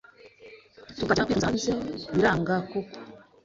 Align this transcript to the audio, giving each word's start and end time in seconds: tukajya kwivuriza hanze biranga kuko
tukajya 0.97 1.25
kwivuriza 1.27 1.49
hanze 1.75 1.77
biranga 2.15 2.55
kuko 2.69 2.97